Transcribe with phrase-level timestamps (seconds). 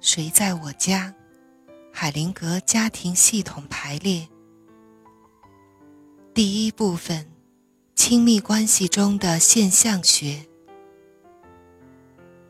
[0.00, 1.12] 谁在我家？
[1.92, 4.28] 海灵格家庭系统排列。
[6.32, 7.26] 第一部分：
[7.96, 10.46] 亲密关系中的现象学。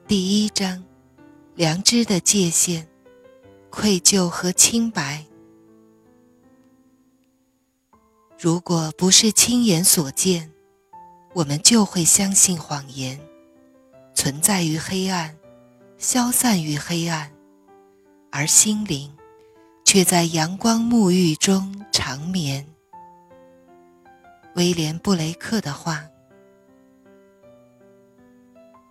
[0.06, 0.84] 第一章：
[1.54, 2.86] 良知的界限、
[3.70, 5.24] 愧疚和清白。
[8.38, 10.52] 如果不是亲眼所见，
[11.34, 13.18] 我们就会相信谎言，
[14.14, 15.34] 存在于黑暗，
[15.96, 17.32] 消散于黑暗，
[18.30, 19.12] 而心灵
[19.84, 22.66] 却在阳光沐浴中长眠。
[24.54, 26.04] 威廉·布雷克的话：“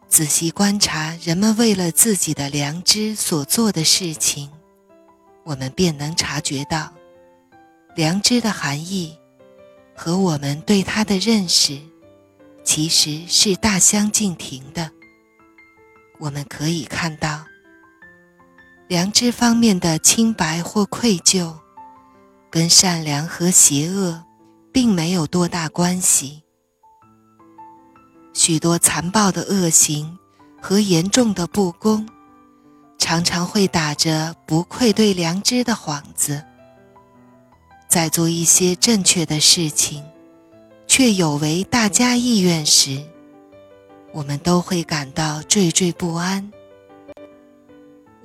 [0.08, 4.50] 仔细观察人们为了自己的良知所做的事情，
[5.44, 6.94] 我们便能察觉到，
[7.96, 9.18] 良知的含义
[9.96, 11.80] 和我们对它的认识
[12.64, 14.90] 其实是大相径庭的。
[16.20, 17.46] 我们可以看到，
[18.88, 21.54] 良知方面的清白或愧疚，
[22.50, 24.24] 跟善良和邪恶。”
[24.70, 26.44] 并没有多大关系。
[28.32, 30.20] 许多残暴的恶行
[30.62, 32.08] 和严重的不公，
[33.00, 36.44] 常常会打着不愧对良知的幌子，
[37.88, 40.04] 在做一些正确的事情，
[40.86, 43.04] 却有违大家意愿时，
[44.14, 46.52] 我们都会感到惴惴不安。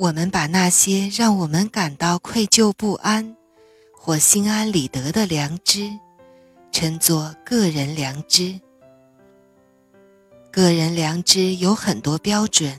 [0.03, 3.37] 我们把那些让我们感到愧疚不安
[3.95, 5.97] 或心安理得的良知。
[6.73, 8.61] 称作个人良知。
[10.51, 12.77] 个人良知有很多标准，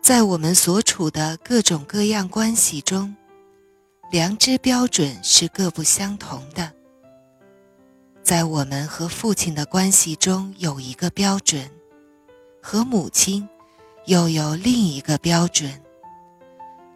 [0.00, 3.14] 在我们所处的各种各样关系中，
[4.10, 6.72] 良知标准是各不相同的。
[8.22, 11.70] 在我们和父亲的关系中有一个标准，
[12.62, 13.46] 和母亲
[14.06, 15.70] 又有另一个标准。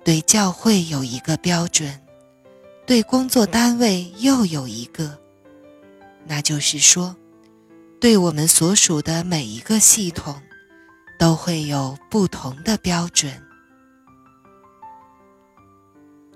[0.09, 2.01] 对教会有一个标准，
[2.87, 5.19] 对工作单位又有一个。
[6.27, 7.15] 那就是说，
[8.01, 10.41] 对我们所属的每一个系统，
[11.19, 13.31] 都会有不同的标准。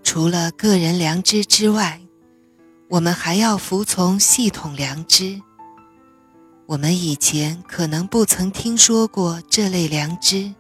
[0.03, 1.99] 除了个人良知之外，
[2.91, 5.41] 我们还要服从系统良知。
[6.67, 10.53] 我们以前可能不曾听说过这类良知，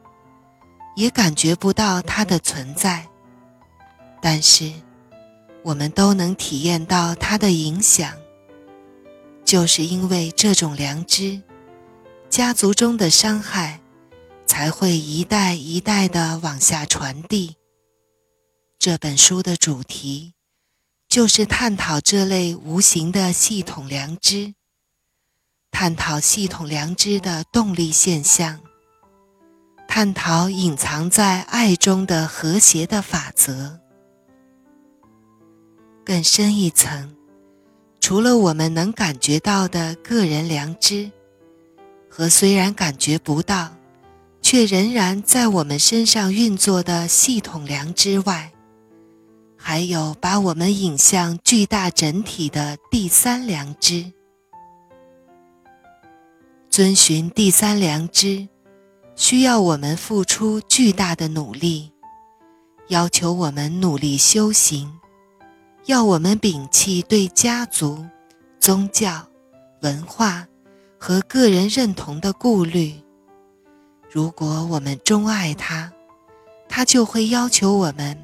[0.94, 3.08] 也感觉不到它的存在，
[4.20, 4.72] 但是
[5.62, 8.12] 我们都能体验到它的影响。
[9.44, 11.42] 就是因为这种良知，
[12.30, 13.80] 家族中的伤害
[14.46, 17.56] 才会一代一代的往下传递。
[18.78, 20.34] 这本书的主题
[21.08, 24.54] 就是探讨这类无形的系统良知，
[25.70, 28.60] 探讨系统良知的动力现象，
[29.94, 33.78] 探讨隐藏在爱中的和谐的法则。
[36.02, 37.14] 更深一层。
[38.00, 41.10] 除了我们能感觉到的个人良知，
[42.08, 43.68] 和虽然感觉不到，
[44.40, 48.50] 却仍然在我们身上运作的系统良知外，
[49.58, 54.10] 还有把我们引向巨大整体的第三良知。
[56.70, 58.48] 遵循第三良知，
[59.22, 61.92] 需要我们付出巨大的努力，
[62.88, 64.92] 要求我们努力修行。
[65.84, 68.04] 要我们摒弃对家族、
[68.58, 69.24] 宗教、
[69.82, 70.44] 文化
[70.98, 73.00] 和个人认同的顾虑。
[74.10, 75.92] 如果我们钟爱他，
[76.68, 78.18] 他就会要求我们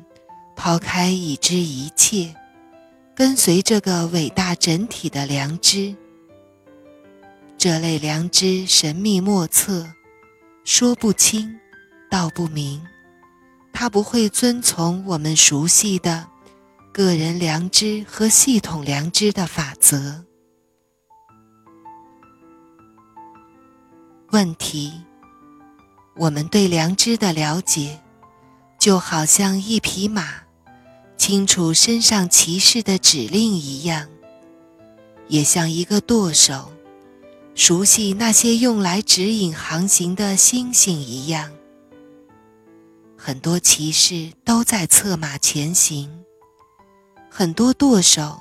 [0.57, 2.35] 抛开已知一切，
[3.15, 5.95] 跟随这个伟大整体的良知。
[7.57, 9.87] 这类良知神秘莫测，
[10.71, 11.59] 说不清，
[12.11, 12.87] 道不明。
[13.73, 16.29] 他不会遵从我们熟悉的。
[16.93, 20.27] 个人良知和系统良知的法则。
[24.31, 24.93] 问题：
[26.17, 27.99] 我们对良知的了解，
[28.79, 30.29] 就好像一匹马
[31.17, 34.07] 清楚身上骑士的指令一样，
[35.29, 36.71] 也像一个舵手
[37.59, 41.51] 熟悉那些用来指引航行的星星一样。
[43.17, 46.09] 很多骑士都在策马前行。
[47.29, 48.41] 很多舵手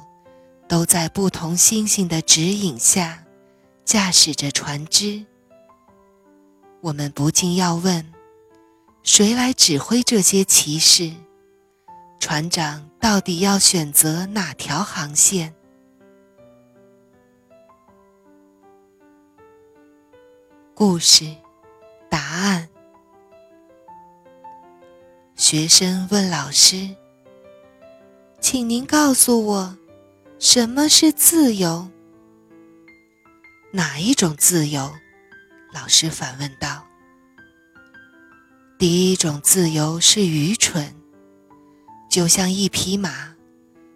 [0.69, 3.23] 都在不同星星的指引下
[3.83, 5.25] 驾驶着船只。
[6.81, 8.05] 我们不禁要问：
[9.01, 11.11] 谁来指挥这些骑士？
[12.19, 15.55] 船长到底要选择哪条航线？
[20.79, 21.25] 故事，
[22.07, 22.69] 答案。
[25.35, 26.95] 学生问老师
[28.39, 29.75] ：“请您告诉我，
[30.37, 31.89] 什么是自由？
[33.71, 34.93] 哪一种自由？”
[35.73, 36.85] 老师反问道。
[38.77, 40.93] “第一种自由是愚蠢，
[42.07, 43.33] 就像一匹马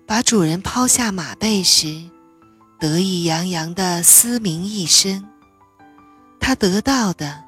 [0.08, 2.10] 把主人抛下马背时，
[2.80, 5.30] 得意洋洋的嘶鸣一声，
[6.52, 7.44] 他得到的。”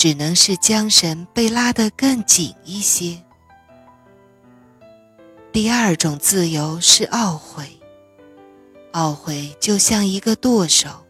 [0.00, 3.22] 只能是缰绳被拉得更紧一些。
[5.52, 7.78] 第二种自由是懊悔，
[8.92, 11.04] 懊悔就像一个舵手，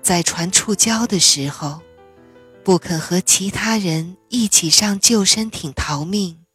[0.00, 1.82] 在船触礁的时候，
[2.62, 6.46] 不肯和其他人一起上救生艇逃命，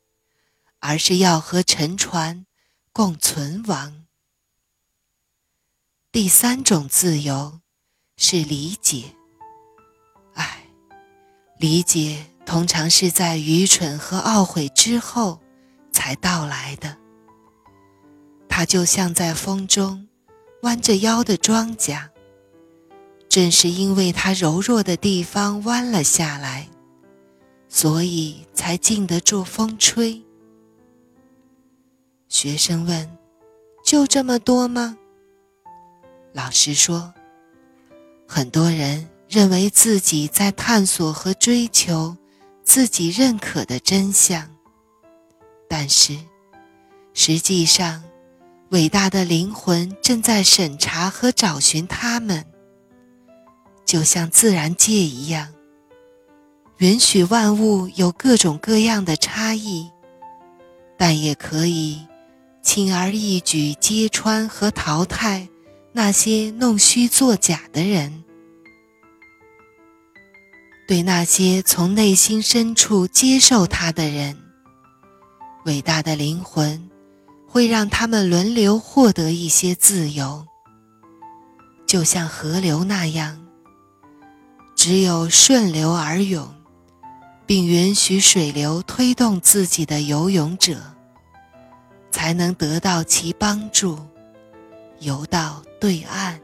[0.79, 2.45] 而是要和沉船
[2.93, 4.05] 共存亡。
[6.09, 7.59] 第三种自由
[8.15, 9.13] 是理解。
[11.63, 15.39] 理解通常是在愚蠢和懊悔之后
[15.93, 16.97] 才到来的。
[18.49, 20.05] 它就像在风中
[20.63, 22.09] 弯着腰的庄稼，
[23.29, 26.67] 正是因为它柔弱的地方弯了下来，
[27.69, 30.21] 所以才经得住风吹。
[32.27, 33.17] 学生问
[33.85, 34.97] ：“就这么多吗？”
[36.35, 37.13] 老师说
[38.27, 42.15] ：“很多人。”认为自己在探索和追求
[42.63, 44.47] 自己认可的真相，
[45.67, 46.15] 但是
[47.15, 48.03] 实际上，
[48.69, 52.45] 伟大的灵魂正在审查和找寻他们，
[53.83, 55.51] 就像自然界一样，
[56.77, 59.89] 允许万物有各种各样的差异，
[60.95, 62.05] 但也可以
[62.61, 65.49] 轻而易举揭穿和淘汰
[65.91, 68.23] 那些弄虚作假的人。
[70.93, 74.37] 对那些从内心深处接受他的人，
[75.65, 76.87] 伟大的灵魂
[77.49, 80.45] 会让他们轮流获得一些自由，
[81.87, 83.43] 就像河流那样。
[84.75, 86.47] 只有顺流而涌，
[87.47, 90.77] 并允许水流推动自己的游泳者，
[92.11, 93.97] 才能得到其帮助，
[94.99, 96.39] 游到对岸。